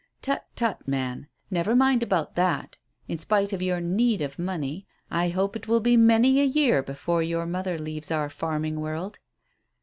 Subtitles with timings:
[0.23, 1.27] "Tut tut, man.
[1.51, 2.79] Never mind about that.
[3.07, 6.81] In spite of your need of money, I hope it will be many a year
[6.81, 9.19] before your mother leaves our farming world."